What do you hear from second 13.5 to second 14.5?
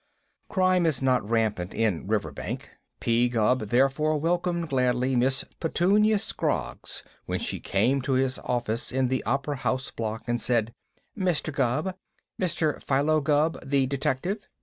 the detective?